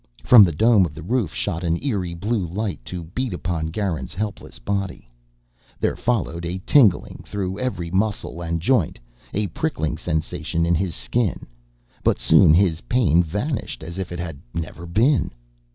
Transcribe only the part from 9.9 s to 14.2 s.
sensation in his skin, but soon his pain vanished as if it